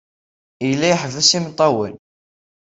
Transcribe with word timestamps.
Yella 0.67 0.87
iḥebbes 0.89 1.31
imeṭṭawen. 1.37 1.93